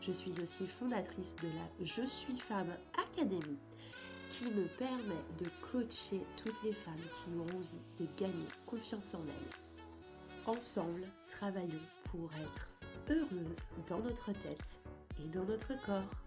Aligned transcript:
Je 0.00 0.12
suis 0.12 0.40
aussi 0.40 0.66
fondatrice 0.66 1.36
de 1.42 1.48
la 1.48 1.84
Je 1.84 2.06
suis 2.06 2.38
femme 2.38 2.74
Académie 2.96 3.58
qui 4.30 4.44
me 4.44 4.66
permet 4.78 5.24
de 5.38 5.46
coacher 5.60 6.20
toutes 6.36 6.62
les 6.62 6.72
femmes 6.72 6.94
qui 7.12 7.30
ont 7.36 7.56
envie 7.56 7.82
de 7.98 8.06
gagner 8.16 8.46
confiance 8.64 9.14
en 9.14 9.22
elles. 9.26 10.46
Ensemble, 10.46 11.02
travaillons 11.28 11.86
pour 12.04 12.30
être 12.32 12.70
heureuses 13.10 13.64
dans 13.88 13.98
notre 13.98 14.32
tête 14.32 14.80
et 15.22 15.28
dans 15.28 15.44
notre 15.44 15.74
corps. 15.84 16.24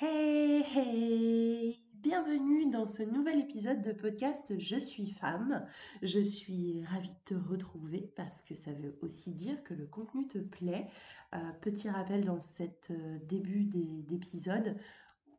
Hey 0.00 0.62
hey 0.76 1.83
Bienvenue 2.04 2.68
dans 2.68 2.84
ce 2.84 3.02
nouvel 3.02 3.40
épisode 3.40 3.80
de 3.80 3.92
podcast 3.92 4.52
Je 4.58 4.76
suis 4.76 5.12
femme. 5.12 5.66
Je 6.02 6.20
suis 6.20 6.84
ravie 6.84 7.08
de 7.08 7.34
te 7.34 7.34
retrouver 7.34 8.12
parce 8.14 8.42
que 8.42 8.54
ça 8.54 8.72
veut 8.72 8.98
aussi 9.00 9.32
dire 9.32 9.64
que 9.64 9.72
le 9.72 9.86
contenu 9.86 10.26
te 10.26 10.36
plaît. 10.36 10.86
Euh, 11.34 11.38
petit 11.62 11.88
rappel 11.88 12.26
dans 12.26 12.40
cet 12.40 12.90
euh, 12.90 13.18
début 13.26 13.64
d'épisode, 13.64 14.76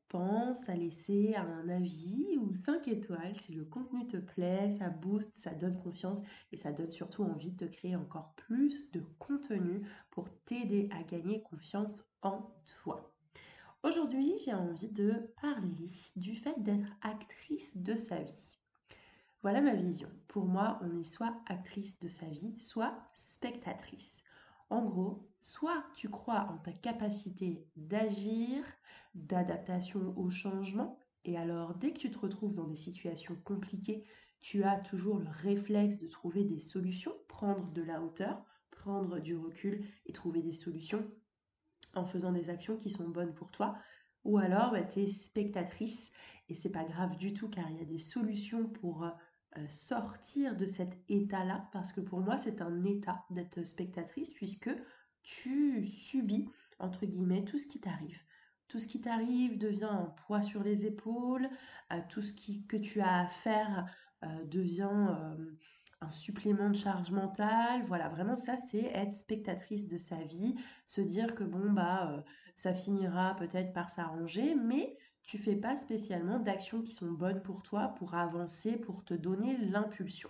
pense 0.08 0.68
à 0.68 0.76
laisser 0.76 1.36
un 1.36 1.70
avis 1.70 2.36
ou 2.40 2.52
5 2.56 2.88
étoiles 2.88 3.40
si 3.40 3.54
le 3.54 3.66
contenu 3.66 4.08
te 4.08 4.18
plaît, 4.18 4.72
ça 4.72 4.90
booste, 4.90 5.36
ça 5.36 5.54
donne 5.54 5.78
confiance 5.78 6.24
et 6.52 6.58
ça 6.58 6.72
donne 6.72 6.90
surtout 6.90 7.22
envie 7.22 7.52
de 7.52 7.68
te 7.68 7.72
créer 7.72 7.96
encore 7.96 8.34
plus 8.38 8.90
de 8.90 9.04
contenu 9.20 9.84
pour 10.10 10.32
t'aider 10.46 10.90
à 10.98 11.04
gagner 11.04 11.44
confiance 11.44 12.04
en 12.24 12.56
toi. 12.82 13.15
Aujourd'hui, 13.86 14.34
j'ai 14.44 14.56
envie 14.56 14.90
de 14.90 15.32
parler 15.40 15.92
du 16.16 16.34
fait 16.36 16.60
d'être 16.64 16.90
actrice 17.04 17.78
de 17.78 17.96
sa 17.96 18.20
vie. 18.20 18.58
Voilà 19.44 19.62
ma 19.62 19.76
vision. 19.76 20.10
Pour 20.28 20.46
moi, 20.46 20.80
on 20.82 21.00
est 21.00 21.04
soit 21.04 21.40
actrice 21.46 22.00
de 22.00 22.08
sa 22.08 22.26
vie, 22.26 22.60
soit 22.60 22.98
spectatrice. 23.14 24.24
En 24.72 24.84
gros, 24.84 25.30
soit 25.40 25.86
tu 25.96 26.10
crois 26.10 26.48
en 26.52 26.58
ta 26.58 26.72
capacité 26.72 27.64
d'agir, 27.76 28.64
d'adaptation 29.14 30.18
au 30.18 30.32
changement, 30.32 30.98
et 31.24 31.38
alors 31.38 31.76
dès 31.76 31.94
que 31.94 32.00
tu 32.00 32.10
te 32.10 32.18
retrouves 32.18 32.56
dans 32.56 32.68
des 32.68 32.78
situations 32.78 33.36
compliquées, 33.44 34.04
tu 34.42 34.64
as 34.64 34.80
toujours 34.80 35.20
le 35.20 35.30
réflexe 35.30 36.00
de 36.00 36.08
trouver 36.08 36.44
des 36.44 36.60
solutions, 36.60 37.14
prendre 37.28 37.72
de 37.72 37.84
la 37.84 38.02
hauteur, 38.02 38.44
prendre 38.72 39.20
du 39.20 39.38
recul 39.38 39.86
et 40.08 40.12
trouver 40.12 40.42
des 40.42 40.54
solutions 40.54 41.08
en 41.96 42.06
faisant 42.06 42.32
des 42.32 42.50
actions 42.50 42.78
qui 42.78 42.90
sont 42.90 43.10
bonnes 43.10 43.34
pour 43.34 43.52
toi. 43.52 43.78
Ou 44.24 44.38
alors, 44.38 44.72
bah, 44.72 44.84
tu 44.84 45.02
es 45.02 45.08
spectatrice 45.08 46.12
et 46.50 46.56
c'est 46.56 46.72
pas 46.72 46.84
grave 46.84 47.16
du 47.18 47.34
tout 47.34 47.50
car 47.50 47.70
il 47.70 47.78
y 47.78 47.82
a 47.82 47.86
des 47.86 48.00
solutions 48.00 48.68
pour 48.68 49.04
euh, 49.04 49.12
euh, 49.58 49.66
sortir 49.70 50.56
de 50.56 50.66
cet 50.66 50.98
état-là. 51.10 51.70
Parce 51.72 51.92
que 51.92 52.02
pour 52.02 52.22
moi, 52.22 52.38
c'est 52.38 52.62
un 52.62 52.84
état 52.84 53.24
d'être 53.30 53.64
spectatrice 53.64 54.34
puisque 54.34 54.72
tu 55.22 55.86
subis, 55.86 56.50
entre 56.80 57.06
guillemets, 57.06 57.46
tout 57.46 57.58
ce 57.58 57.68
qui 57.68 57.80
t'arrive. 57.80 58.22
Tout 58.68 58.80
ce 58.80 58.88
qui 58.88 59.00
t'arrive 59.00 59.60
devient 59.60 59.86
un 59.86 60.14
poids 60.26 60.42
sur 60.42 60.64
les 60.64 60.86
épaules, 60.86 61.48
euh, 61.94 62.02
tout 62.10 62.24
ce 62.24 62.34
qui, 62.34 62.66
que 62.66 62.78
tu 62.78 63.02
as 63.02 63.22
à 63.22 63.28
faire 63.28 63.86
devient 64.46 65.36
supplément 66.10 66.70
de 66.70 66.76
charge 66.76 67.12
mentale. 67.12 67.82
Voilà, 67.84 68.08
vraiment 68.10 68.36
ça, 68.36 68.58
c'est 68.58 68.86
être 68.94 69.14
spectatrice 69.14 69.88
de 69.88 69.98
sa 69.98 70.18
vie, 70.24 70.56
se 70.86 71.02
dire 71.02 71.36
que 71.36 71.44
bon, 71.44 71.72
bah, 71.72 72.12
euh, 72.12 72.22
ça 72.56 72.74
finira 72.74 73.36
peut-être 73.36 73.74
par 73.74 73.90
s'arranger, 73.90 74.56
mais 74.56 74.98
tu 75.24 75.38
fais 75.38 75.56
pas 75.56 75.76
spécialement 75.76 76.40
d'actions 76.40 76.82
qui 76.82 76.92
sont 76.92 77.12
bonnes 77.12 77.42
pour 77.42 77.64
toi, 77.64 77.90
pour 77.98 78.14
avancer, 78.16 78.78
pour 78.78 79.04
te 79.04 79.14
donner 79.14 79.58
l'impulsion. 79.58 80.30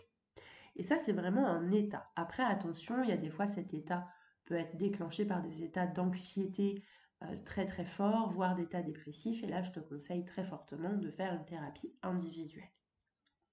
Et 0.75 0.83
ça, 0.83 0.97
c'est 0.97 1.13
vraiment 1.13 1.47
un 1.47 1.71
état. 1.71 2.11
Après, 2.15 2.43
attention, 2.43 3.03
il 3.03 3.09
y 3.09 3.13
a 3.13 3.17
des 3.17 3.29
fois 3.29 3.47
cet 3.47 3.73
état 3.73 4.07
peut 4.45 4.55
être 4.55 4.77
déclenché 4.77 5.25
par 5.25 5.41
des 5.41 5.63
états 5.63 5.87
d'anxiété 5.87 6.83
euh, 7.23 7.35
très 7.45 7.65
très 7.65 7.85
forts, 7.85 8.29
voire 8.29 8.55
d'états 8.55 8.83
dépressifs. 8.83 9.43
Et 9.43 9.47
là, 9.47 9.61
je 9.63 9.71
te 9.71 9.79
conseille 9.79 10.25
très 10.25 10.43
fortement 10.43 10.93
de 10.93 11.09
faire 11.09 11.33
une 11.33 11.45
thérapie 11.45 11.95
individuelle. 12.03 12.71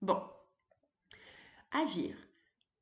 Bon, 0.01 0.21
Agir. 1.75 2.15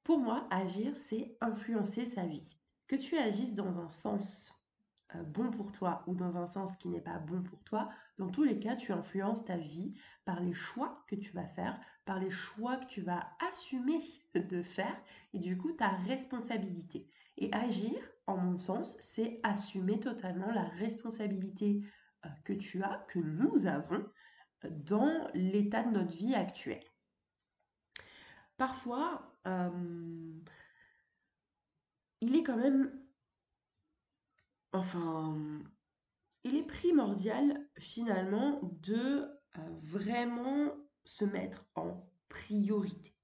Pour 0.03 0.19
moi, 0.19 0.49
agir, 0.51 0.97
c'est 0.97 1.37
influencer 1.41 2.07
sa 2.07 2.27
vie. 2.27 2.57
Que 2.89 2.97
tu 2.97 3.17
agisses 3.17 3.55
dans 3.55 3.79
un 3.79 3.89
sens 3.89 4.67
euh, 5.15 5.23
bon 5.23 5.53
pour 5.53 5.71
toi 5.71 6.03
ou 6.09 6.15
dans 6.17 6.39
un 6.39 6.49
sens 6.49 6.75
qui 6.75 6.89
n'est 6.89 7.01
pas 7.01 7.21
bon 7.21 7.41
pour 7.41 7.63
toi, 7.63 7.89
dans 8.19 8.31
tous 8.31 8.43
les 8.43 8.59
cas, 8.59 8.75
tu 8.75 8.91
influences 8.91 9.45
ta 9.45 9.57
vie 9.57 9.95
par 10.25 10.41
les 10.41 10.55
choix 10.55 11.05
que 11.07 11.15
tu 11.15 11.31
vas 11.33 11.47
faire, 11.47 11.79
par 12.05 12.19
les 12.19 12.31
choix 12.31 12.79
que 12.79 12.87
tu 12.87 13.01
vas 13.01 13.31
assumer 13.49 14.01
de 14.35 14.61
faire 14.61 15.01
et 15.35 15.39
du 15.39 15.57
coup 15.57 15.71
ta 15.71 15.91
responsabilité. 15.91 17.09
Et 17.37 17.53
agir, 17.55 17.97
en 18.27 18.39
mon 18.39 18.59
sens, 18.59 18.97
c'est 19.01 19.39
assumer 19.45 20.01
totalement 20.01 20.51
la 20.51 20.65
responsabilité 20.65 21.85
euh, 22.27 22.29
que 22.43 22.55
tu 22.55 22.83
as, 22.83 23.05
que 23.07 23.21
nous 23.21 23.67
avons 23.67 24.05
euh, 24.65 24.71
dans 24.71 25.29
l'état 25.33 25.85
de 25.85 25.93
notre 25.93 26.17
vie 26.17 26.35
actuelle 26.35 26.90
parfois, 28.61 29.23
euh, 29.47 30.39
il 32.21 32.37
est 32.37 32.43
quand 32.43 32.59
même, 32.59 32.93
enfin, 34.75 35.35
il 36.45 36.57
est 36.57 36.67
primordial 36.67 37.67
finalement 37.79 38.61
de 38.83 39.25
euh, 39.57 39.61
vraiment 39.81 40.77
se 41.05 41.25
mettre 41.25 41.65
en 41.75 42.07
priorité. 42.29 43.17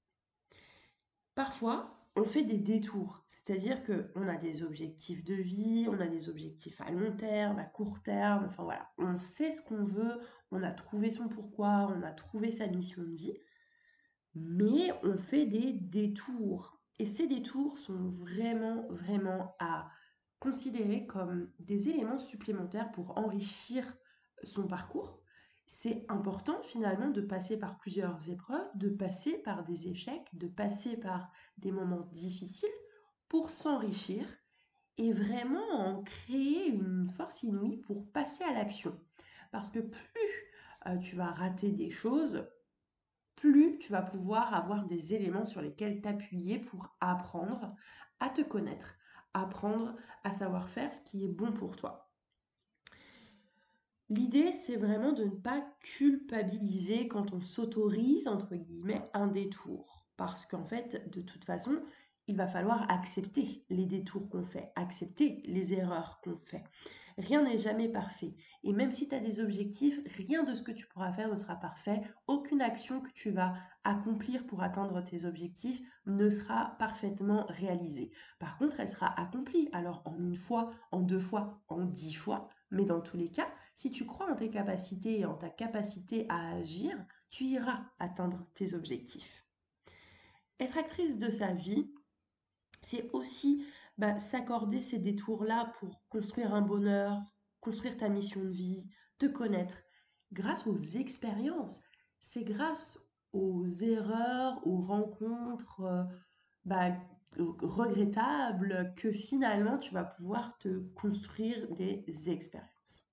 Parfois, 1.35 2.09
on 2.17 2.25
fait 2.25 2.45
des 2.45 2.57
détours, 2.57 3.27
c'est-à-dire 3.29 3.83
qu'on 3.83 4.29
a 4.29 4.37
des 4.37 4.63
objectifs 4.63 5.23
de 5.23 5.35
vie, 5.35 5.87
on 5.91 6.01
a 6.01 6.07
des 6.07 6.31
objectifs 6.31 6.81
à 6.81 6.91
long 6.91 7.15
terme, 7.15 7.59
à 7.59 7.65
court 7.65 8.03
terme, 8.03 8.47
enfin 8.47 8.65
voilà, 8.65 8.91
on 8.97 9.19
sait 9.19 9.53
ce 9.53 9.61
qu'on 9.61 9.85
veut, 9.85 10.19
on 10.51 10.63
a 10.63 10.73
trouvé 10.73 11.11
son 11.11 11.29
pourquoi, 11.29 11.95
on 11.95 12.03
a 12.05 12.13
trouvé 12.13 12.51
sa 12.51 12.67
mission 12.69 13.03
de 13.03 13.15
vie 13.15 13.39
mais 14.37 14.93
on 15.03 15.17
fait 15.17 15.47
des 15.47 15.73
détours. 15.73 16.79
Et 16.99 17.07
ces 17.07 17.27
détours 17.27 17.79
sont 17.79 18.09
vraiment, 18.09 18.87
vraiment 18.91 19.57
à 19.59 19.89
considérer 20.39 21.07
comme 21.07 21.51
des 21.59 21.89
éléments 21.89 22.19
supplémentaires 22.19 22.93
pour 22.93 23.17
enrichir 23.17 23.85
son 24.43 24.67
parcours. 24.67 25.23
C'est 25.67 26.05
important 26.09 26.63
finalement 26.63 27.11
de 27.11 27.23
passer 27.23 27.59
par 27.59 27.79
plusieurs 27.79 28.29
épreuves, 28.29 28.69
de 28.77 28.91
passer 28.91 29.39
par 29.39 29.65
des 29.65 29.89
échecs, 29.89 30.29
de 30.35 30.47
passer 30.47 30.97
par 30.97 31.33
des 31.59 31.73
moments 31.73 32.09
difficiles 32.13 32.69
pour 33.29 33.51
s'enrichir 33.51 34.25
et 34.99 35.13
vraiment 35.13 35.71
en 35.73 36.03
créer 36.03 36.69
une 36.69 37.07
force 37.07 37.43
inouïe 37.43 37.79
pour 37.79 38.11
passer 38.13 38.45
à 38.45 38.53
l'action. 38.53 38.99
Parce 39.51 39.71
que 39.71 39.81
plus 39.81 40.47
euh, 40.87 40.99
tu 40.99 41.17
vas 41.17 41.33
rater 41.33 41.73
des 41.73 41.91
choses, 41.91 42.47
plus 43.37 43.79
tu 43.79 43.93
vas 43.93 44.03
pouvoir 44.03 44.55
avoir 44.55 44.85
des 44.87 45.15
éléments 45.15 45.45
sur 45.45 45.61
lesquels 45.61 46.01
t'appuyer 46.01 46.59
pour 46.59 46.97
apprendre 47.01 47.77
à 48.21 48.29
te 48.29 48.43
connaître, 48.43 48.97
apprendre 49.35 49.95
à 50.25 50.31
savoir 50.31 50.69
faire 50.69 50.93
ce 50.95 51.01
qui 51.01 51.25
est 51.25 51.29
bon 51.29 51.53
pour 51.53 51.77
toi. 51.77 52.11
L'idée, 54.09 54.53
c'est 54.53 54.77
vraiment 54.77 55.13
de 55.13 55.25
ne 55.25 55.31
pas 55.31 55.67
culpabiliser 55.81 57.09
quand 57.09 57.33
on 57.33 57.41
s'autorise, 57.41 58.29
entre 58.29 58.55
guillemets, 58.55 59.09
un 59.15 59.27
détour. 59.27 60.07
Parce 60.17 60.47
qu'en 60.47 60.65
fait, 60.65 61.11
de 61.11 61.21
toute 61.21 61.45
façon, 61.45 61.83
il 62.29 62.37
va 62.37 62.47
falloir 62.47 62.91
accepter 62.91 63.65
les 63.69 63.85
détours 63.85 64.29
qu'on 64.29 64.45
fait, 64.45 64.73
accepter 64.77 65.43
les 65.45 65.75
erreurs 65.75 66.21
qu'on 66.23 66.39
fait. 66.39 66.65
Rien 67.19 67.43
n'est 67.43 67.59
jamais 67.59 67.89
parfait. 67.89 68.35
Et 68.63 68.75
même 68.75 68.91
si 68.91 69.09
tu 69.09 69.15
as 69.15 69.21
des 69.21 69.41
objectifs, 69.41 70.01
rien 70.17 70.45
de 70.45 70.55
ce 70.55 70.63
que 70.63 70.73
tu 70.73 70.87
pourras 70.87 71.13
faire 71.13 71.31
ne 71.31 71.37
sera 71.37 71.57
parfait. 71.57 72.03
Aucune 72.27 72.61
action 72.61 73.01
que 73.01 73.11
tu 73.13 73.31
vas 73.31 73.55
accomplir 73.85 74.47
pour 74.47 74.63
atteindre 74.63 75.03
tes 75.03 75.25
objectifs 75.25 75.81
ne 76.05 76.29
sera 76.29 76.77
parfaitement 76.79 77.47
réalisée. 77.49 78.11
Par 78.39 78.59
contre, 78.59 78.81
elle 78.81 78.89
sera 78.89 79.19
accomplie. 79.19 79.71
Alors 79.73 80.03
en 80.05 80.19
une 80.19 80.37
fois, 80.37 80.73
en 80.93 81.01
deux 81.01 81.21
fois, 81.21 81.63
en 81.69 81.85
dix 81.85 82.13
fois. 82.13 82.51
Mais 82.71 82.85
dans 82.85 83.01
tous 83.01 83.17
les 83.17 83.31
cas, 83.31 83.49
si 83.75 83.91
tu 83.91 84.05
crois 84.05 84.31
en 84.31 84.37
tes 84.37 84.51
capacités 84.51 85.21
et 85.21 85.25
en 85.25 85.35
ta 85.35 85.49
capacité 85.49 86.27
à 86.29 86.51
agir, 86.51 86.93
tu 87.31 87.45
iras 87.45 87.85
atteindre 87.99 88.47
tes 88.53 88.75
objectifs. 88.75 89.47
Être 90.61 90.79
actrice 90.79 91.17
de 91.17 91.31
sa 91.31 91.53
vie, 91.53 91.91
c'est 92.83 93.11
aussi 93.13 93.65
bah, 93.99 94.19
s'accorder 94.19 94.81
ces 94.81 94.99
détours-là 94.99 95.73
pour 95.79 96.03
construire 96.09 96.55
un 96.55 96.63
bonheur, 96.63 97.23
construire 97.61 97.97
ta 97.97 98.09
mission 98.09 98.43
de 98.43 98.51
vie, 98.51 98.89
te 99.19 99.27
connaître. 99.27 99.77
Grâce 100.33 100.67
aux 100.67 100.77
expériences, 100.77 101.83
c'est 102.21 102.45
grâce 102.45 102.99
aux 103.33 103.67
erreurs, 103.67 104.67
aux 104.67 104.81
rencontres 104.81 105.81
euh, 105.83 106.05
bah, 106.65 106.97
regrettables 107.39 108.95
que 108.97 109.13
finalement 109.13 109.79
tu 109.79 109.93
vas 109.93 110.05
pouvoir 110.05 110.57
te 110.59 110.79
construire 110.95 111.73
des 111.75 112.31
expériences. 112.31 113.07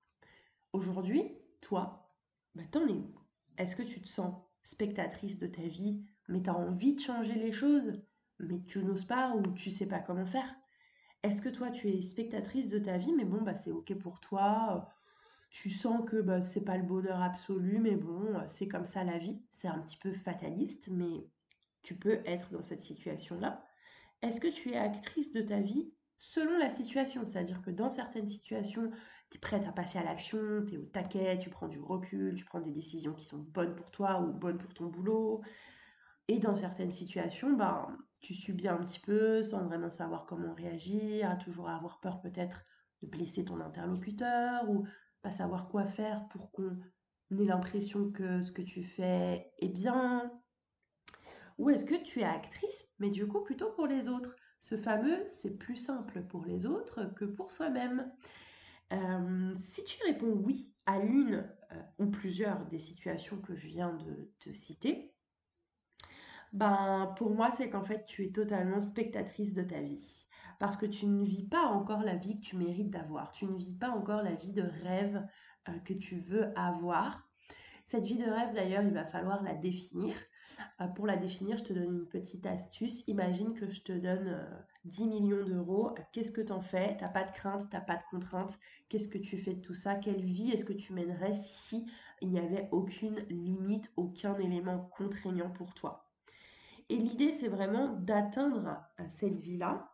Aujourd'hui, 0.72 1.38
toi, 1.62 2.10
bah, 2.56 2.64
t'en 2.72 2.88
es 2.88 2.94
où? 2.94 3.14
Est-ce 3.58 3.76
que 3.76 3.84
tu 3.84 4.02
te 4.02 4.08
sens 4.08 4.36
spectatrice 4.64 5.40
de 5.40 5.48
ta 5.48 5.62
vie, 5.62 6.04
mais 6.28 6.42
tu 6.42 6.50
as 6.50 6.58
envie 6.58 6.94
de 6.94 7.00
changer 7.00 7.36
les 7.36 7.52
choses, 7.52 7.94
mais 8.40 8.64
tu 8.64 8.84
n'oses 8.84 9.06
pas 9.06 9.36
ou 9.36 9.42
tu 9.54 9.70
sais 9.70 9.88
pas 9.88 10.00
comment 10.00 10.26
faire? 10.26 10.56
Est-ce 11.24 11.42
que 11.42 11.50
toi, 11.50 11.72
tu 11.72 11.90
es 11.90 12.02
spectatrice 12.02 12.70
de 12.70 12.80
ta 12.80 12.98
vie, 12.98 13.14
mais 13.14 13.26
bon, 13.26 13.42
bah, 13.42 13.56
c'est 13.56 13.72
OK 13.72 13.94
pour 13.96 14.20
toi. 14.20 14.90
Tu 15.52 15.70
sens 15.70 16.02
que 16.06 16.22
bah, 16.22 16.42
c'est 16.42 16.66
pas 16.66 16.78
le 16.78 16.84
bonheur 16.84 17.22
absolu, 17.22 17.80
mais 17.80 17.96
bon, 17.96 18.36
c'est 18.48 18.68
comme 18.68 18.86
ça 18.86 19.04
la 19.04 19.18
vie. 19.18 19.42
C'est 19.50 19.68
un 19.70 19.80
petit 19.80 19.98
peu 19.98 20.12
fataliste, 20.12 20.90
mais 20.90 21.28
tu 21.82 21.96
peux 21.96 22.22
être 22.26 22.52
dans 22.52 22.62
cette 22.62 22.82
situation-là. 22.82 23.64
Est-ce 24.22 24.42
que 24.42 24.48
tu 24.48 24.72
es 24.72 24.78
actrice 24.78 25.32
de 25.32 25.42
ta 25.42 25.60
vie 25.60 25.94
selon 26.18 26.58
la 26.58 26.70
situation? 26.70 27.26
C'est-à-dire 27.26 27.62
que 27.62 27.72
dans 27.72 27.90
certaines 27.90 28.28
situations, 28.28 28.90
tu 29.30 29.38
es 29.38 29.40
prête 29.40 29.66
à 29.68 29.72
passer 29.72 30.00
à 30.00 30.04
l'action, 30.04 30.66
tu 30.68 30.76
es 30.76 30.78
au 30.78 30.86
taquet, 30.86 31.40
tu 31.40 31.50
prends 31.50 31.68
du 31.68 31.80
recul, 31.80 32.36
tu 32.36 32.46
prends 32.46 32.62
des 32.62 32.72
décisions 32.72 33.14
qui 33.14 33.26
sont 33.26 33.40
bonnes 33.40 33.76
pour 33.76 33.92
toi 33.92 34.22
ou 34.22 34.34
bonnes 34.34 34.58
pour 34.58 34.74
ton 34.74 34.88
boulot. 34.88 35.42
Et 36.28 36.40
dans 36.40 36.56
certaines 36.56 36.92
situations, 36.92 37.54
bah, 37.54 37.88
tu 38.24 38.34
subis 38.34 38.70
un 38.70 38.78
petit 38.78 39.02
peu 39.02 39.44
sans 39.44 39.68
vraiment 39.68 39.90
savoir 39.90 40.26
comment 40.26 40.54
réagir, 40.54 41.30
à 41.30 41.36
toujours 41.36 41.70
avoir 41.70 42.00
peur 42.00 42.22
peut-être 42.22 42.66
de 43.02 43.08
blesser 43.08 43.44
ton 43.46 43.60
interlocuteur 43.60 44.68
ou 44.70 44.88
pas 45.22 45.32
savoir 45.32 45.68
quoi 45.68 45.86
faire 45.86 46.28
pour 46.30 46.52
qu'on 46.52 46.80
ait 47.38 47.46
l'impression 47.46 48.12
que 48.12 48.42
ce 48.42 48.52
que 48.52 48.62
tu 48.62 48.84
fais 48.84 49.52
est 49.60 49.70
bien. 49.70 50.32
Ou 51.58 51.70
est-ce 51.70 51.86
que 51.86 52.02
tu 52.02 52.22
es 52.22 52.24
actrice, 52.24 52.88
mais 52.98 53.10
du 53.10 53.28
coup 53.28 53.42
plutôt 53.42 53.72
pour 53.74 53.88
les 53.88 54.08
autres? 54.08 54.36
Ce 54.62 54.78
fameux, 54.78 55.26
c'est 55.28 55.58
plus 55.58 55.76
simple 55.76 56.24
pour 56.24 56.46
les 56.46 56.66
autres 56.66 57.14
que 57.16 57.26
pour 57.26 57.52
soi-même. 57.52 58.10
Euh, 58.94 59.54
si 59.58 59.84
tu 59.84 59.98
réponds 60.06 60.42
oui 60.46 60.74
à 60.86 61.00
l'une 61.00 61.50
euh, 61.74 61.82
ou 62.00 62.08
plusieurs 62.08 62.66
des 62.68 62.80
situations 62.80 63.42
que 63.42 63.56
je 63.56 63.68
viens 63.68 63.94
de 63.94 64.32
te 64.40 64.54
citer, 64.54 65.13
ben, 66.54 67.14
pour 67.18 67.32
moi, 67.32 67.50
c'est 67.50 67.70
qu'en 67.70 67.84
fait, 67.84 68.06
tu 68.06 68.26
es 68.26 68.32
totalement 68.32 68.80
spectatrice 68.80 69.54
de 69.54 69.64
ta 69.64 69.82
vie. 69.82 70.28
Parce 70.60 70.78
que 70.78 70.86
tu 70.86 71.08
ne 71.08 71.26
vis 71.26 71.48
pas 71.48 71.66
encore 71.66 72.04
la 72.04 72.16
vie 72.16 72.40
que 72.40 72.46
tu 72.46 72.58
mérites 72.58 72.92
d'avoir. 72.92 73.32
Tu 73.32 73.46
ne 73.46 73.58
vis 73.58 73.74
pas 73.74 73.90
encore 73.90 74.22
la 74.22 74.36
vie 74.36 74.54
de 74.54 74.62
rêve 74.84 75.28
euh, 75.68 75.80
que 75.80 75.94
tu 75.94 76.20
veux 76.20 76.58
avoir. 76.58 77.28
Cette 77.86 78.06
vie 78.06 78.18
de 78.18 78.30
rêve, 78.30 78.54
d'ailleurs, 78.54 78.84
il 78.84 78.94
va 78.94 79.04
falloir 79.04 79.42
la 79.44 79.56
définir. 79.56 80.16
Euh, 80.80 80.88
pour 80.88 81.08
la 81.08 81.18
définir, 81.18 81.58
je 81.58 81.64
te 81.64 81.74
donne 81.74 82.02
une 82.02 82.08
petite 82.08 82.46
astuce. 82.46 83.04
Imagine 83.08 83.56
que 83.56 83.68
je 83.68 83.82
te 83.82 83.92
donne 83.92 84.48
10 84.86 85.04
euh, 85.04 85.08
millions 85.08 85.44
d'euros. 85.44 85.96
Qu'est-ce 86.12 86.32
que 86.32 86.42
tu 86.42 86.52
en 86.52 86.62
fais? 86.62 86.96
T'as 86.98 87.10
pas 87.10 87.24
de 87.24 87.32
crainte, 87.32 87.68
t'as 87.72 87.82
pas 87.82 87.98
de 87.98 88.04
contrainte. 88.12 88.60
Qu'est-ce 88.90 89.10
que 89.10 89.18
tu 89.18 89.40
fais 89.40 89.56
de 89.56 89.62
tout 89.62 89.74
ça? 89.74 89.96
Quelle 89.96 90.24
vie 90.24 90.52
est-ce 90.52 90.66
que 90.66 90.74
tu 90.74 90.94
mènerais 90.94 91.34
si 91.34 91.88
il 92.22 92.30
n'y 92.30 92.40
avait 92.40 92.70
aucune 92.72 93.20
limite, 93.30 93.92
aucun 93.98 94.38
élément 94.38 94.90
contraignant 94.96 95.50
pour 95.50 95.74
toi? 95.74 96.13
Et 96.90 96.98
l'idée, 96.98 97.34
c'est 97.34 97.48
vraiment 97.48 97.90
d'atteindre 97.94 98.82
cette 99.10 99.40
vie-là 99.40 99.94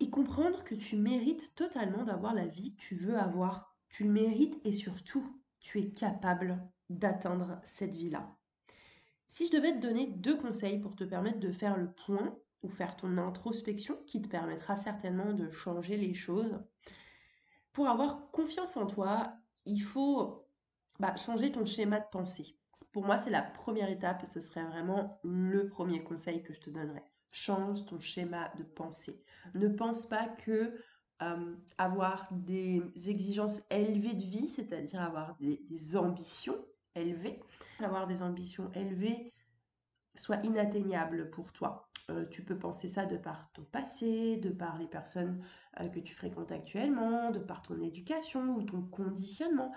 et 0.00 0.10
comprendre 0.10 0.64
que 0.64 0.74
tu 0.74 0.96
mérites 0.96 1.54
totalement 1.54 2.04
d'avoir 2.04 2.34
la 2.34 2.46
vie 2.46 2.74
que 2.74 2.80
tu 2.80 2.96
veux 2.96 3.16
avoir. 3.16 3.76
Tu 3.88 4.04
le 4.04 4.10
mérites 4.10 4.60
et 4.64 4.72
surtout, 4.72 5.40
tu 5.60 5.78
es 5.78 5.90
capable 5.90 6.60
d'atteindre 6.90 7.60
cette 7.62 7.94
vie-là. 7.94 8.36
Si 9.28 9.46
je 9.46 9.52
devais 9.52 9.72
te 9.72 9.78
donner 9.78 10.08
deux 10.08 10.36
conseils 10.36 10.80
pour 10.80 10.96
te 10.96 11.04
permettre 11.04 11.38
de 11.38 11.52
faire 11.52 11.76
le 11.76 11.92
point 11.92 12.36
ou 12.62 12.68
faire 12.68 12.96
ton 12.96 13.16
introspection 13.16 13.96
qui 14.06 14.20
te 14.20 14.28
permettra 14.28 14.76
certainement 14.76 15.32
de 15.32 15.50
changer 15.50 15.96
les 15.96 16.14
choses, 16.14 16.58
pour 17.72 17.88
avoir 17.88 18.30
confiance 18.30 18.76
en 18.76 18.86
toi, 18.86 19.34
il 19.64 19.80
faut 19.80 20.46
bah, 20.98 21.16
changer 21.16 21.52
ton 21.52 21.64
schéma 21.64 22.00
de 22.00 22.08
pensée. 22.10 22.58
Pour 22.92 23.04
moi, 23.04 23.18
c'est 23.18 23.30
la 23.30 23.42
première 23.42 23.90
étape 23.90 24.26
ce 24.26 24.40
serait 24.40 24.64
vraiment 24.64 25.20
le 25.24 25.68
premier 25.68 26.02
conseil 26.02 26.42
que 26.42 26.52
je 26.52 26.60
te 26.60 26.70
donnerais. 26.70 27.04
Change 27.32 27.86
ton 27.86 27.98
schéma 28.00 28.52
de 28.58 28.62
pensée. 28.62 29.22
Ne 29.54 29.68
pense 29.68 30.06
pas 30.06 30.28
que 30.28 30.74
avoir 31.78 32.28
des 32.32 32.82
exigences 33.06 33.62
élevées 33.70 34.14
de 34.14 34.24
vie, 34.24 34.48
c'est-à-dire 34.48 35.00
avoir 35.00 35.36
des, 35.38 35.96
ambitions 35.96 36.56
élevées, 36.94 37.40
avoir 37.80 38.06
des 38.06 38.22
ambitions 38.22 38.70
élevées 38.74 39.32
soit 40.14 40.44
inatteignable 40.44 41.30
pour 41.30 41.52
toi. 41.52 41.88
Euh, 42.10 42.26
tu 42.30 42.44
peux 42.44 42.58
penser 42.58 42.88
ça 42.88 43.06
de 43.06 43.16
par 43.16 43.50
ton 43.52 43.64
passé, 43.64 44.36
de 44.36 44.50
par 44.50 44.78
les 44.78 44.86
personnes 44.86 45.42
euh, 45.80 45.88
que 45.88 46.00
tu 46.00 46.14
fréquentes 46.14 46.52
actuellement, 46.52 47.30
de 47.30 47.38
par 47.38 47.62
ton 47.62 47.80
éducation 47.80 48.56
ou 48.56 48.62
ton 48.62 48.82
conditionnement. 48.82 49.72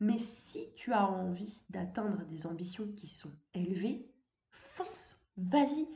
Mais 0.00 0.18
si 0.18 0.72
tu 0.74 0.92
as 0.92 1.10
envie 1.10 1.62
d'atteindre 1.68 2.24
des 2.24 2.46
ambitions 2.46 2.90
qui 2.96 3.06
sont 3.06 3.32
élevées, 3.52 4.10
fonce, 4.50 5.16
vas-y, 5.36 5.86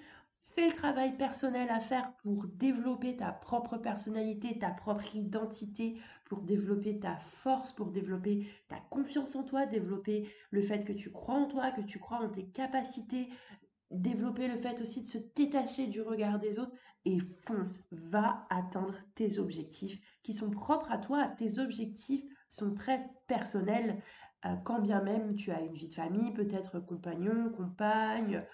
fais 0.42 0.68
le 0.68 0.74
travail 0.74 1.16
personnel 1.16 1.68
à 1.70 1.80
faire 1.80 2.12
pour 2.22 2.46
développer 2.46 3.16
ta 3.16 3.32
propre 3.32 3.78
personnalité, 3.78 4.58
ta 4.58 4.70
propre 4.70 5.16
identité, 5.16 5.98
pour 6.26 6.42
développer 6.42 6.98
ta 6.98 7.16
force, 7.16 7.72
pour 7.72 7.90
développer 7.90 8.46
ta 8.68 8.78
confiance 8.90 9.36
en 9.36 9.42
toi, 9.42 9.64
développer 9.64 10.28
le 10.50 10.62
fait 10.62 10.84
que 10.84 10.92
tu 10.92 11.10
crois 11.10 11.36
en 11.36 11.48
toi, 11.48 11.72
que 11.72 11.80
tu 11.80 11.98
crois 11.98 12.18
en 12.18 12.28
tes 12.28 12.46
capacités, 12.46 13.28
développer 13.90 14.48
le 14.48 14.56
fait 14.56 14.82
aussi 14.82 15.02
de 15.02 15.08
se 15.08 15.18
détacher 15.34 15.86
du 15.86 16.02
regard 16.02 16.38
des 16.38 16.58
autres 16.58 16.74
et 17.06 17.18
fonce, 17.20 17.88
va 17.90 18.46
atteindre 18.50 18.98
tes 19.14 19.38
objectifs 19.38 19.98
qui 20.22 20.32
sont 20.32 20.50
propres 20.50 20.92
à 20.92 20.98
toi, 20.98 21.28
tes 21.28 21.58
objectifs 21.58 22.24
sont 22.48 22.74
très 22.74 23.04
personnels, 23.26 24.02
euh, 24.46 24.56
quand 24.64 24.80
bien 24.80 25.02
même 25.02 25.34
tu 25.34 25.50
as 25.50 25.60
une 25.60 25.74
vie 25.74 25.88
de 25.88 25.94
famille, 25.94 26.32
peut-être 26.32 26.80
compagnon, 26.80 27.50
compagne, 27.50 28.44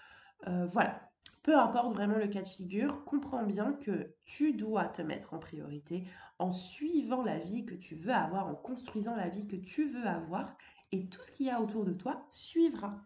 euh, 0.46 0.66
voilà. 0.66 1.06
Peu 1.42 1.58
importe 1.58 1.94
vraiment 1.94 2.16
le 2.16 2.28
cas 2.28 2.42
de 2.42 2.48
figure, 2.48 3.04
comprends 3.04 3.44
bien 3.44 3.72
que 3.72 4.14
tu 4.24 4.52
dois 4.52 4.86
te 4.88 5.00
mettre 5.00 5.32
en 5.32 5.38
priorité 5.38 6.06
en 6.38 6.52
suivant 6.52 7.22
la 7.22 7.38
vie 7.38 7.64
que 7.64 7.74
tu 7.74 7.94
veux 7.94 8.12
avoir, 8.12 8.46
en 8.46 8.54
construisant 8.54 9.16
la 9.16 9.28
vie 9.28 9.46
que 9.46 9.56
tu 9.56 9.88
veux 9.88 10.06
avoir, 10.06 10.56
et 10.92 11.08
tout 11.08 11.22
ce 11.22 11.32
qu'il 11.32 11.46
y 11.46 11.50
a 11.50 11.60
autour 11.60 11.84
de 11.84 11.94
toi 11.94 12.26
suivra. 12.30 13.02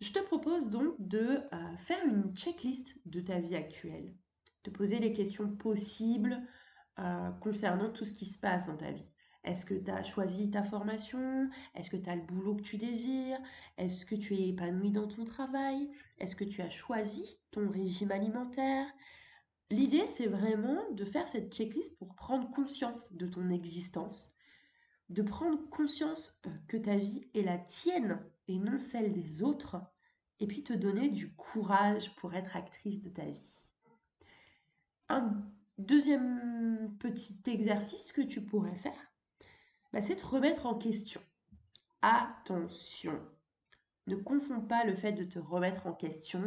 Je 0.00 0.12
te 0.12 0.18
propose 0.18 0.68
donc 0.68 0.94
de 0.98 1.40
euh, 1.52 1.76
faire 1.78 2.04
une 2.04 2.34
checklist 2.36 2.98
de 3.06 3.20
ta 3.20 3.38
vie 3.38 3.56
actuelle, 3.56 4.14
de 4.64 4.70
poser 4.70 4.98
les 4.98 5.12
questions 5.12 5.48
possibles 5.48 6.40
concernant 7.40 7.90
tout 7.90 8.04
ce 8.04 8.12
qui 8.12 8.24
se 8.24 8.38
passe 8.38 8.68
dans 8.68 8.76
ta 8.76 8.92
vie. 8.92 9.12
Est-ce 9.44 9.66
que 9.66 9.74
tu 9.74 9.90
as 9.90 10.02
choisi 10.02 10.50
ta 10.50 10.62
formation? 10.62 11.50
Est-ce 11.74 11.90
que 11.90 11.98
tu 11.98 12.08
as 12.08 12.16
le 12.16 12.22
boulot 12.22 12.56
que 12.56 12.62
tu 12.62 12.78
désires? 12.78 13.38
Est-ce 13.76 14.06
que 14.06 14.14
tu 14.14 14.34
es 14.34 14.48
épanoui 14.48 14.90
dans 14.90 15.06
ton 15.06 15.24
travail? 15.24 15.90
Est-ce 16.18 16.34
que 16.34 16.44
tu 16.44 16.62
as 16.62 16.70
choisi 16.70 17.38
ton 17.50 17.70
régime 17.70 18.10
alimentaire? 18.10 18.86
L'idée, 19.70 20.06
c'est 20.06 20.26
vraiment 20.26 20.90
de 20.92 21.04
faire 21.04 21.28
cette 21.28 21.54
checklist 21.54 21.98
pour 21.98 22.14
prendre 22.14 22.50
conscience 22.52 23.12
de 23.12 23.26
ton 23.26 23.50
existence, 23.50 24.34
de 25.08 25.22
prendre 25.22 25.68
conscience 25.68 26.40
euh, 26.46 26.50
que 26.68 26.76
ta 26.76 26.96
vie 26.96 27.28
est 27.34 27.42
la 27.42 27.58
tienne 27.58 28.20
et 28.48 28.58
non 28.58 28.78
celle 28.78 29.12
des 29.12 29.42
autres, 29.42 29.76
et 30.40 30.46
puis 30.46 30.62
te 30.62 30.72
donner 30.72 31.08
du 31.08 31.34
courage 31.34 32.14
pour 32.16 32.34
être 32.34 32.56
actrice 32.56 33.00
de 33.00 33.08
ta 33.08 33.24
vie. 33.24 33.70
Un 35.08 35.26
deuxième 35.78 36.96
petit 36.98 37.40
exercice 37.46 38.12
que 38.12 38.22
tu 38.22 38.42
pourrais 38.42 38.76
faire, 38.76 39.13
bah, 39.94 40.02
c'est 40.02 40.16
de 40.16 40.26
remettre 40.26 40.66
en 40.66 40.74
question. 40.74 41.20
Attention, 42.02 43.16
ne 44.08 44.16
confonds 44.16 44.60
pas 44.60 44.84
le 44.84 44.96
fait 44.96 45.12
de 45.12 45.22
te 45.22 45.38
remettre 45.38 45.86
en 45.86 45.92
question 45.94 46.42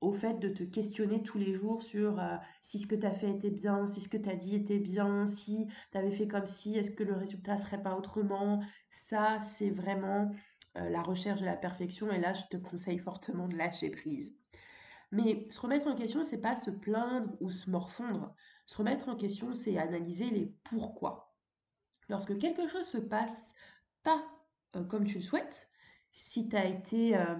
au 0.00 0.12
fait 0.12 0.40
de 0.40 0.48
te 0.48 0.64
questionner 0.64 1.22
tous 1.22 1.38
les 1.38 1.54
jours 1.54 1.80
sur 1.80 2.18
euh, 2.18 2.36
si 2.60 2.80
ce 2.80 2.88
que 2.88 2.96
tu 2.96 3.06
as 3.06 3.14
fait 3.14 3.30
était 3.30 3.52
bien, 3.52 3.86
si 3.86 4.00
ce 4.00 4.08
que 4.08 4.16
tu 4.16 4.28
as 4.28 4.34
dit 4.34 4.56
était 4.56 4.80
bien, 4.80 5.28
si 5.28 5.68
tu 5.92 5.96
avais 5.96 6.10
fait 6.10 6.26
comme 6.26 6.44
si, 6.44 6.76
est-ce 6.76 6.90
que 6.90 7.04
le 7.04 7.14
résultat 7.14 7.56
serait 7.56 7.80
pas 7.80 7.94
autrement? 7.96 8.60
Ça, 8.90 9.38
c'est 9.38 9.70
vraiment 9.70 10.32
euh, 10.76 10.88
la 10.88 11.02
recherche 11.02 11.38
de 11.40 11.46
la 11.46 11.56
perfection 11.56 12.10
et 12.10 12.18
là, 12.18 12.34
je 12.34 12.42
te 12.50 12.56
conseille 12.56 12.98
fortement 12.98 13.46
de 13.46 13.56
lâcher 13.56 13.90
prise. 13.90 14.34
Mais 15.12 15.46
se 15.50 15.60
remettre 15.60 15.86
en 15.86 15.94
question, 15.94 16.24
c'est 16.24 16.40
pas 16.40 16.56
se 16.56 16.72
plaindre 16.72 17.30
ou 17.40 17.48
se 17.48 17.70
morfondre. 17.70 18.34
Se 18.66 18.76
remettre 18.76 19.08
en 19.08 19.14
question, 19.14 19.54
c'est 19.54 19.78
analyser 19.78 20.30
les 20.30 20.52
pourquoi. 20.64 21.31
Lorsque 22.12 22.38
quelque 22.38 22.68
chose 22.68 22.86
se 22.86 22.98
passe 22.98 23.54
pas 24.02 24.22
euh, 24.76 24.84
comme 24.84 25.04
tu 25.04 25.14
le 25.14 25.22
souhaites, 25.22 25.70
si 26.12 26.46
tu 26.46 26.54
as 26.56 26.66
été 26.66 27.16
euh, 27.16 27.34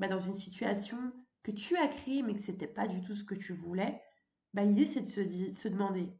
bah, 0.00 0.08
dans 0.08 0.18
une 0.18 0.34
situation 0.34 0.98
que 1.44 1.52
tu 1.52 1.76
as 1.76 1.86
créée 1.86 2.24
mais 2.24 2.34
que 2.34 2.40
c'était 2.40 2.66
pas 2.66 2.88
du 2.88 3.00
tout 3.00 3.14
ce 3.14 3.22
que 3.22 3.36
tu 3.36 3.52
voulais, 3.52 4.02
bah, 4.54 4.64
l'idée 4.64 4.86
c'est 4.86 5.02
de 5.02 5.06
se, 5.06 5.52
se 5.52 5.68
demander 5.68 6.12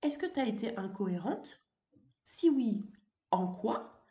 est-ce 0.00 0.16
que 0.16 0.24
tu 0.24 0.40
as 0.40 0.48
été 0.48 0.74
incohérente? 0.78 1.62
Si 2.24 2.48
oui, 2.48 2.90
en 3.30 3.48
quoi? 3.48 4.06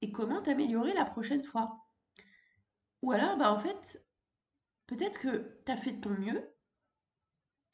Et 0.00 0.12
comment 0.12 0.40
t'améliorer 0.40 0.94
la 0.94 1.06
prochaine 1.06 1.42
fois? 1.42 1.90
Ou 3.02 3.10
alors, 3.10 3.36
bah, 3.36 3.52
en 3.52 3.58
fait, 3.58 4.06
peut-être 4.86 5.18
que 5.18 5.60
tu 5.66 5.72
as 5.72 5.76
fait 5.76 5.92
de 5.92 6.00
ton 6.00 6.10
mieux 6.10 6.54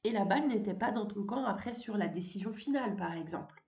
et 0.05 0.11
la 0.11 0.25
balle 0.25 0.49
n'était 0.49 0.73
pas 0.73 0.91
dans 0.91 1.07
ton 1.07 1.23
camp 1.27 1.45
après 1.45 1.75
sur 1.75 1.99
la 1.99 2.09
décision 2.09 2.55
finale, 2.55 2.97
par 2.97 3.13
exemple. 3.13 3.62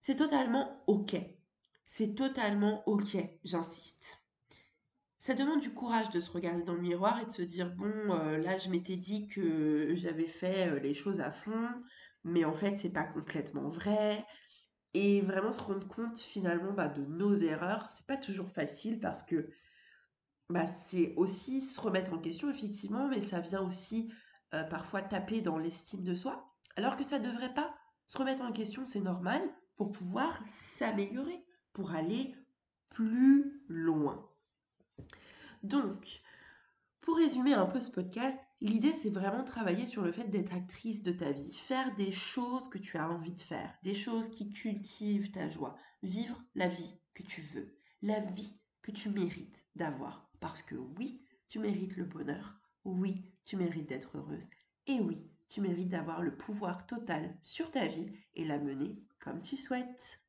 C'est 0.00 0.16
totalement 0.16 0.82
OK. 0.86 1.16
C'est 1.84 2.14
totalement 2.14 2.82
OK, 2.88 3.16
j'insiste. 3.44 4.18
Ça 5.18 5.34
demande 5.34 5.60
du 5.60 5.74
courage 5.74 6.08
de 6.10 6.20
se 6.20 6.30
regarder 6.30 6.62
dans 6.62 6.74
le 6.74 6.80
miroir 6.80 7.20
et 7.20 7.26
de 7.26 7.30
se 7.30 7.42
dire 7.42 7.74
bon, 7.76 7.92
euh, 8.12 8.38
là 8.38 8.56
je 8.56 8.70
m'étais 8.70 8.96
dit 8.96 9.28
que 9.28 9.94
j'avais 9.94 10.26
fait 10.26 10.68
euh, 10.68 10.78
les 10.78 10.94
choses 10.94 11.20
à 11.20 11.30
fond, 11.30 11.68
mais 12.24 12.44
en 12.44 12.54
fait 12.54 12.76
c'est 12.76 12.92
pas 12.92 13.04
complètement 13.04 13.68
vrai. 13.68 14.24
Et 14.94 15.20
vraiment 15.20 15.52
se 15.52 15.60
rendre 15.60 15.86
compte 15.86 16.18
finalement 16.18 16.72
bah, 16.72 16.88
de 16.88 17.04
nos 17.04 17.34
erreurs, 17.34 17.88
c'est 17.90 18.06
pas 18.06 18.16
toujours 18.16 18.48
facile 18.48 18.98
parce 18.98 19.22
que 19.22 19.50
bah, 20.48 20.66
c'est 20.66 21.14
aussi 21.16 21.60
se 21.60 21.80
remettre 21.80 22.12
en 22.12 22.18
question 22.18 22.50
effectivement, 22.50 23.06
mais 23.08 23.20
ça 23.20 23.40
vient 23.40 23.62
aussi 23.62 24.10
euh, 24.54 24.64
parfois 24.64 25.02
taper 25.02 25.42
dans 25.42 25.58
l'estime 25.58 26.02
de 26.02 26.14
soi, 26.14 26.54
alors 26.76 26.96
que 26.96 27.04
ça 27.04 27.18
ne 27.18 27.26
devrait 27.26 27.54
pas. 27.54 27.74
Se 28.06 28.18
remettre 28.18 28.42
en 28.42 28.52
question, 28.52 28.84
c'est 28.84 29.00
normal 29.00 29.42
pouvoir 29.86 30.42
s'améliorer, 30.48 31.44
pour 31.72 31.92
aller 31.92 32.34
plus 32.90 33.62
loin. 33.68 34.28
Donc, 35.62 36.22
pour 37.00 37.16
résumer 37.16 37.54
un 37.54 37.66
peu 37.66 37.80
ce 37.80 37.90
podcast, 37.90 38.38
l'idée 38.60 38.92
c'est 38.92 39.10
vraiment 39.10 39.44
travailler 39.44 39.86
sur 39.86 40.02
le 40.02 40.12
fait 40.12 40.28
d'être 40.28 40.54
actrice 40.54 41.02
de 41.02 41.12
ta 41.12 41.32
vie, 41.32 41.54
faire 41.54 41.94
des 41.94 42.12
choses 42.12 42.68
que 42.68 42.78
tu 42.78 42.96
as 42.96 43.08
envie 43.08 43.32
de 43.32 43.40
faire, 43.40 43.74
des 43.82 43.94
choses 43.94 44.28
qui 44.28 44.50
cultivent 44.50 45.30
ta 45.30 45.48
joie, 45.48 45.76
vivre 46.02 46.42
la 46.54 46.68
vie 46.68 46.98
que 47.14 47.22
tu 47.22 47.40
veux, 47.40 47.76
la 48.02 48.20
vie 48.20 48.58
que 48.82 48.90
tu 48.90 49.10
mérites 49.10 49.64
d'avoir. 49.76 50.30
Parce 50.40 50.62
que 50.62 50.74
oui, 50.74 51.22
tu 51.48 51.58
mérites 51.58 51.96
le 51.96 52.04
bonheur, 52.04 52.60
oui, 52.84 53.24
tu 53.44 53.56
mérites 53.56 53.88
d'être 53.88 54.16
heureuse. 54.16 54.48
Et 54.86 55.00
oui, 55.00 55.26
tu 55.48 55.60
mérites 55.60 55.88
d'avoir 55.88 56.22
le 56.22 56.36
pouvoir 56.36 56.86
total 56.86 57.36
sur 57.42 57.70
ta 57.70 57.86
vie 57.86 58.12
et 58.34 58.44
la 58.44 58.58
mener 58.58 59.02
comme 59.20 59.40
tu 59.40 59.56
souhaites. 59.56 60.20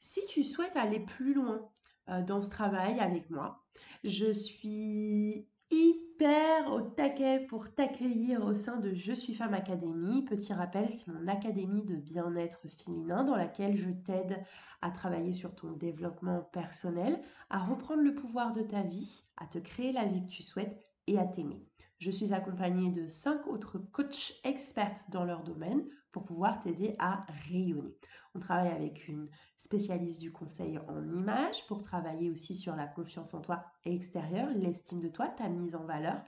Si 0.00 0.24
tu 0.26 0.42
souhaites 0.44 0.76
aller 0.76 1.00
plus 1.00 1.34
loin 1.34 1.68
euh, 2.08 2.22
dans 2.22 2.42
ce 2.42 2.50
travail 2.50 3.00
avec 3.00 3.28
moi, 3.30 3.66
je 4.04 4.30
suis 4.30 5.48
hyper 5.70 6.72
au 6.72 6.80
taquet 6.80 7.40
pour 7.48 7.74
t'accueillir 7.74 8.44
au 8.44 8.54
sein 8.54 8.76
de 8.76 8.94
Je 8.94 9.12
suis 9.12 9.34
femme 9.34 9.54
académie. 9.54 10.24
Petit 10.24 10.52
rappel, 10.52 10.90
c'est 10.90 11.08
mon 11.08 11.26
académie 11.26 11.84
de 11.84 11.96
bien-être 11.96 12.68
féminin 12.68 13.24
dans 13.24 13.36
laquelle 13.36 13.76
je 13.76 13.90
t'aide 13.90 14.42
à 14.80 14.90
travailler 14.90 15.32
sur 15.32 15.54
ton 15.54 15.72
développement 15.72 16.42
personnel, 16.52 17.20
à 17.50 17.58
reprendre 17.58 18.02
le 18.02 18.14
pouvoir 18.14 18.52
de 18.52 18.62
ta 18.62 18.82
vie, 18.82 19.24
à 19.36 19.46
te 19.46 19.58
créer 19.58 19.92
la 19.92 20.04
vie 20.04 20.24
que 20.24 20.30
tu 20.30 20.42
souhaites 20.42 20.80
et 21.06 21.18
à 21.18 21.26
t'aimer. 21.26 21.66
Je 21.98 22.10
suis 22.10 22.32
accompagnée 22.32 22.90
de 22.90 23.06
cinq 23.06 23.46
autres 23.46 23.78
coachs 23.78 24.34
experts 24.44 25.06
dans 25.08 25.24
leur 25.24 25.42
domaine 25.42 25.82
pour 26.16 26.24
pouvoir 26.24 26.58
t'aider 26.58 26.96
à 26.98 27.26
rayonner. 27.46 27.94
On 28.34 28.38
travaille 28.38 28.72
avec 28.72 29.06
une 29.06 29.28
spécialiste 29.58 30.22
du 30.22 30.32
conseil 30.32 30.78
en 30.88 31.06
images 31.06 31.66
pour 31.66 31.82
travailler 31.82 32.30
aussi 32.30 32.54
sur 32.54 32.74
la 32.74 32.86
confiance 32.86 33.34
en 33.34 33.42
toi 33.42 33.66
extérieure, 33.84 34.48
l'estime 34.54 35.02
de 35.02 35.10
toi, 35.10 35.28
ta 35.28 35.50
mise 35.50 35.74
en 35.74 35.84
valeur. 35.84 36.24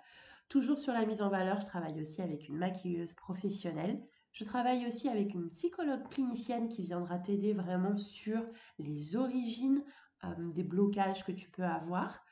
Toujours 0.51 0.79
sur 0.79 0.93
la 0.93 1.07
mise 1.07 1.23
en 1.23 1.31
valeur, 1.31 1.63
je 1.63 1.67
travaille 1.67 1.99
aussi 2.03 2.21
avec 2.21 2.49
une 2.49 2.59
maquilleuse 2.59 3.15
professionnelle. 3.15 3.99
Je 4.33 4.45
travaille 4.45 4.87
aussi 4.87 5.09
avec 5.09 5.33
une 5.33 5.49
psychologue 5.49 6.07
clinicienne 6.11 6.69
qui 6.69 6.83
viendra 6.83 7.19
t'aider 7.19 7.55
vraiment 7.55 7.97
sur 7.97 8.45
les 8.79 9.17
origines 9.17 9.83
euh, 10.25 10.53
des 10.53 10.65
blocages 10.65 11.25
que 11.25 11.33
tu 11.33 11.49
peux 11.49 11.65
avoir. 11.65 12.27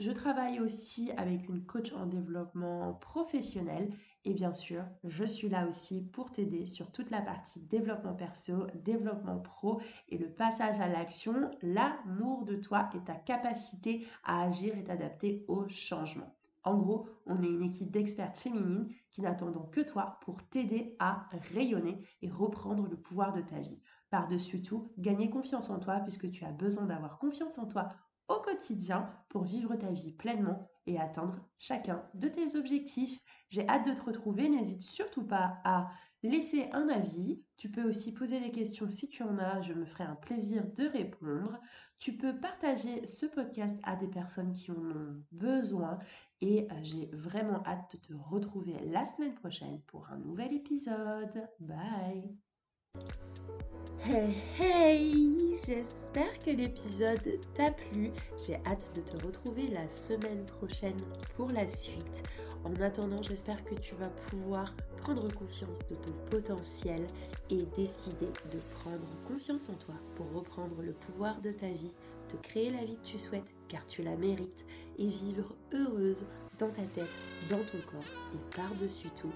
Je 0.00 0.12
travaille 0.12 0.60
aussi 0.60 1.10
avec 1.18 1.46
une 1.50 1.66
coach 1.66 1.92
en 1.92 2.06
développement 2.06 2.94
professionnel 2.94 3.90
et 4.24 4.32
bien 4.32 4.54
sûr, 4.54 4.82
je 5.04 5.24
suis 5.24 5.50
là 5.50 5.68
aussi 5.68 6.00
pour 6.00 6.32
t'aider 6.32 6.64
sur 6.64 6.90
toute 6.90 7.10
la 7.10 7.20
partie 7.20 7.60
développement 7.60 8.14
perso, 8.14 8.66
développement 8.82 9.40
pro 9.40 9.78
et 10.08 10.16
le 10.16 10.30
passage 10.30 10.80
à 10.80 10.88
l'action, 10.88 11.50
l'amour 11.60 12.46
de 12.46 12.56
toi 12.56 12.88
et 12.94 13.04
ta 13.04 13.14
capacité 13.14 14.06
à 14.24 14.40
agir 14.40 14.74
et 14.78 14.84
t'adapter 14.84 15.44
au 15.48 15.68
changement. 15.68 16.34
En 16.64 16.78
gros, 16.78 17.06
on 17.26 17.42
est 17.42 17.48
une 17.48 17.62
équipe 17.62 17.90
d'expertes 17.90 18.38
féminines 18.38 18.88
qui 19.10 19.20
n'attendons 19.20 19.66
que 19.66 19.82
toi 19.82 20.18
pour 20.22 20.42
t'aider 20.48 20.96
à 20.98 21.28
rayonner 21.52 22.02
et 22.22 22.30
reprendre 22.30 22.88
le 22.88 22.96
pouvoir 22.96 23.34
de 23.34 23.42
ta 23.42 23.60
vie. 23.60 23.82
Par-dessus 24.08 24.62
tout, 24.62 24.92
gagner 24.96 25.28
confiance 25.28 25.68
en 25.68 25.78
toi 25.78 26.00
puisque 26.00 26.30
tu 26.30 26.46
as 26.46 26.52
besoin 26.52 26.86
d'avoir 26.86 27.18
confiance 27.18 27.58
en 27.58 27.66
toi 27.66 27.90
au 28.30 28.40
quotidien 28.40 29.10
pour 29.28 29.42
vivre 29.42 29.74
ta 29.74 29.90
vie 29.90 30.12
pleinement 30.12 30.70
et 30.86 30.98
atteindre 30.98 31.40
chacun 31.58 32.04
de 32.14 32.28
tes 32.28 32.56
objectifs. 32.56 33.20
J'ai 33.48 33.68
hâte 33.68 33.86
de 33.86 33.92
te 33.92 34.02
retrouver. 34.02 34.48
N'hésite 34.48 34.82
surtout 34.82 35.24
pas 35.24 35.58
à 35.64 35.90
laisser 36.22 36.68
un 36.72 36.88
avis. 36.88 37.42
Tu 37.56 37.70
peux 37.70 37.82
aussi 37.82 38.14
poser 38.14 38.40
des 38.40 38.52
questions 38.52 38.88
si 38.88 39.08
tu 39.08 39.22
en 39.22 39.38
as. 39.38 39.62
Je 39.62 39.72
me 39.72 39.84
ferai 39.84 40.04
un 40.04 40.14
plaisir 40.14 40.64
de 40.76 40.86
répondre. 40.86 41.60
Tu 41.98 42.16
peux 42.16 42.38
partager 42.38 43.06
ce 43.06 43.26
podcast 43.26 43.76
à 43.82 43.96
des 43.96 44.08
personnes 44.08 44.52
qui 44.52 44.70
en 44.70 44.76
ont 44.76 45.22
besoin. 45.32 45.98
Et 46.40 46.66
euh, 46.70 46.74
j'ai 46.82 47.10
vraiment 47.12 47.62
hâte 47.66 47.92
de 47.92 47.98
te 47.98 48.14
retrouver 48.14 48.78
la 48.86 49.04
semaine 49.04 49.34
prochaine 49.34 49.82
pour 49.88 50.08
un 50.10 50.18
nouvel 50.18 50.54
épisode. 50.54 51.48
Bye 51.58 52.49
Hey 54.02 54.34
hey 54.58 55.56
J'espère 55.66 56.38
que 56.38 56.50
l'épisode 56.50 57.38
t'a 57.54 57.70
plu. 57.70 58.10
J'ai 58.44 58.56
hâte 58.66 58.90
de 58.96 59.02
te 59.02 59.24
retrouver 59.24 59.68
la 59.68 59.88
semaine 59.90 60.46
prochaine 60.46 60.96
pour 61.36 61.48
la 61.50 61.68
suite. 61.68 62.22
En 62.64 62.74
attendant, 62.82 63.22
j'espère 63.22 63.62
que 63.64 63.74
tu 63.74 63.94
vas 63.96 64.08
pouvoir 64.08 64.74
prendre 64.96 65.32
conscience 65.34 65.80
de 65.90 65.96
ton 65.96 66.12
potentiel 66.30 67.06
et 67.50 67.62
décider 67.76 68.32
de 68.50 68.58
prendre 68.80 69.06
confiance 69.28 69.68
en 69.68 69.74
toi 69.74 69.94
pour 70.16 70.32
reprendre 70.32 70.80
le 70.82 70.92
pouvoir 70.92 71.40
de 71.42 71.52
ta 71.52 71.68
vie, 71.68 71.94
te 72.28 72.36
créer 72.36 72.70
la 72.70 72.84
vie 72.84 72.96
que 72.96 73.06
tu 73.06 73.18
souhaites 73.18 73.54
car 73.68 73.86
tu 73.86 74.02
la 74.02 74.16
mérites 74.16 74.64
et 74.98 75.08
vivre 75.08 75.54
heureuse 75.74 76.26
dans 76.58 76.70
ta 76.70 76.82
tête, 76.94 77.06
dans 77.50 77.58
ton 77.58 77.78
corps 77.92 78.34
et 78.34 78.56
par-dessus 78.56 79.10
tout, 79.10 79.32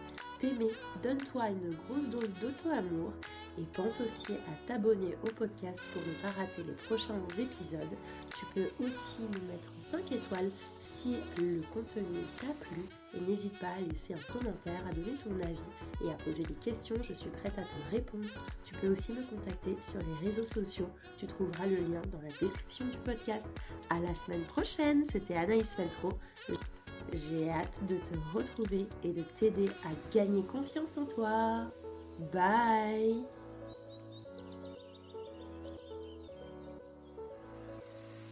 Donne-toi 1.03 1.49
une 1.49 1.75
grosse 1.87 2.09
dose 2.09 2.35
d'auto-amour 2.35 3.13
et 3.59 3.63
pense 3.73 4.01
aussi 4.01 4.33
à 4.33 4.67
t'abonner 4.67 5.15
au 5.23 5.29
podcast 5.29 5.81
pour 5.93 6.03
ne 6.03 6.13
pas 6.23 6.39
rater 6.39 6.63
les 6.65 6.75
prochains 6.87 7.21
épisodes. 7.39 7.81
Tu 8.37 8.45
peux 8.55 8.85
aussi 8.85 9.23
nous 9.23 9.53
mettre 9.53 9.71
5 9.79 10.13
étoiles 10.13 10.51
si 10.81 11.17
le 11.39 11.63
contenu 11.73 12.03
t'a 12.41 12.53
plu 12.67 12.83
et 13.15 13.21
n'hésite 13.21 13.57
pas 13.59 13.69
à 13.69 13.81
laisser 13.81 14.15
un 14.15 14.33
commentaire, 14.33 14.81
à 14.89 14.93
donner 14.93 15.17
ton 15.23 15.35
avis 15.47 16.05
et 16.05 16.11
à 16.11 16.15
poser 16.15 16.43
des 16.43 16.55
questions. 16.55 16.97
Je 17.03 17.13
suis 17.13 17.31
prête 17.31 17.57
à 17.59 17.63
te 17.63 17.95
répondre. 17.95 18.29
Tu 18.65 18.75
peux 18.75 18.89
aussi 18.89 19.13
me 19.13 19.23
contacter 19.23 19.77
sur 19.81 20.01
les 20.01 20.27
réseaux 20.27 20.45
sociaux. 20.45 20.89
Tu 21.17 21.27
trouveras 21.27 21.67
le 21.67 21.77
lien 21.77 22.03
dans 22.13 22.21
la 22.23 22.35
description 22.41 22.87
du 22.87 22.97
podcast. 22.99 23.49
À 23.91 24.01
la 24.01 24.15
semaine 24.15 24.45
prochaine. 24.45 25.05
C'était 25.05 25.37
Anaïs 25.37 25.75
Feltro. 25.75 26.11
J'ai 27.13 27.51
hâte 27.51 27.81
de 27.89 27.97
te 27.97 28.15
retrouver 28.35 28.87
et 29.03 29.13
de 29.13 29.23
t'aider 29.23 29.69
à 29.85 29.91
gagner 30.15 30.43
confiance 30.43 30.97
en 30.97 31.05
toi. 31.05 31.67
Bye 32.33 33.27